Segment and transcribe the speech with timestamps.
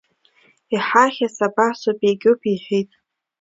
[0.73, 2.91] Иҳахьыз абасоуп-егьуп, иҳәит.